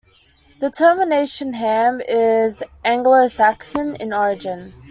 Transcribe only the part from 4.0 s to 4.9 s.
origin.